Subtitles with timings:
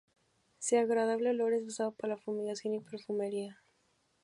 [0.57, 3.61] Su agradable olor es usado para la fumigación y perfumería.